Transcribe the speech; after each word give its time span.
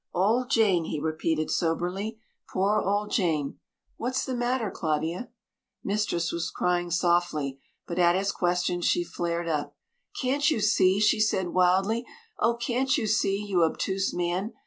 "Old 0.15 0.49
Jane," 0.49 0.85
he 0.85 0.99
repeated 0.99 1.51
soberly. 1.51 2.17
"Poor 2.51 2.79
old 2.81 3.11
Jane 3.11 3.59
what's 3.97 4.25
the 4.25 4.33
matter, 4.33 4.71
Claudia?" 4.71 5.29
Mistress 5.83 6.31
was 6.31 6.49
crying 6.49 6.89
softly, 6.89 7.59
but 7.85 7.99
at 7.99 8.15
his 8.15 8.31
question 8.31 8.81
she 8.81 9.03
flared 9.03 9.47
up. 9.47 9.75
"Can't 10.19 10.49
you 10.49 10.59
see?" 10.59 10.99
she 10.99 11.19
said 11.19 11.49
wildly, 11.49 12.03
"oh! 12.39 12.55
can't 12.55 12.97
you 12.97 13.05
see, 13.05 13.45
you 13.45 13.61
obtuse 13.63 14.11
man? 14.11 14.53